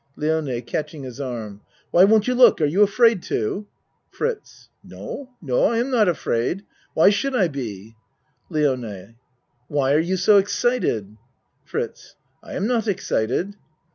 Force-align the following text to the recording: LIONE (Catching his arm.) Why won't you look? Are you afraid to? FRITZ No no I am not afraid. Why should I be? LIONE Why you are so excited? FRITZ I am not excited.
LIONE 0.15 0.63
(Catching 0.63 1.03
his 1.03 1.19
arm.) 1.21 1.61
Why 1.91 2.05
won't 2.05 2.27
you 2.27 2.33
look? 2.33 2.59
Are 2.59 2.65
you 2.65 2.81
afraid 2.81 3.21
to? 3.21 3.67
FRITZ 4.09 4.69
No 4.83 5.29
no 5.43 5.65
I 5.65 5.77
am 5.77 5.91
not 5.91 6.09
afraid. 6.09 6.63
Why 6.95 7.11
should 7.11 7.35
I 7.35 7.47
be? 7.47 7.95
LIONE 8.49 9.17
Why 9.67 9.97
you 9.97 10.15
are 10.15 10.17
so 10.17 10.37
excited? 10.37 11.17
FRITZ 11.65 12.15
I 12.41 12.53
am 12.53 12.65
not 12.65 12.87
excited. 12.87 13.55